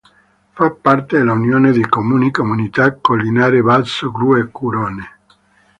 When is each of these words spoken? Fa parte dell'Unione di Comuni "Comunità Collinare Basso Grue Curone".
Fa 0.55 0.71
parte 0.71 1.19
dell'Unione 1.19 1.71
di 1.73 1.85
Comuni 1.87 2.31
"Comunità 2.31 2.95
Collinare 2.95 3.61
Basso 3.61 4.11
Grue 4.11 4.47
Curone". 4.47 5.19